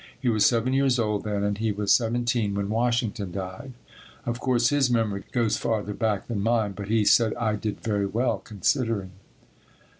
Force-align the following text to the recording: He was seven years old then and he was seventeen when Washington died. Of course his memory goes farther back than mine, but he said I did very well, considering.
He 0.19 0.29
was 0.29 0.47
seven 0.47 0.73
years 0.73 0.97
old 0.97 1.25
then 1.25 1.43
and 1.43 1.59
he 1.59 1.71
was 1.71 1.93
seventeen 1.93 2.55
when 2.55 2.69
Washington 2.69 3.31
died. 3.31 3.73
Of 4.25 4.39
course 4.39 4.69
his 4.69 4.89
memory 4.89 5.23
goes 5.31 5.57
farther 5.57 5.93
back 5.93 6.27
than 6.27 6.41
mine, 6.41 6.71
but 6.71 6.87
he 6.87 7.05
said 7.05 7.35
I 7.35 7.55
did 7.55 7.81
very 7.83 8.07
well, 8.07 8.39
considering. 8.39 9.11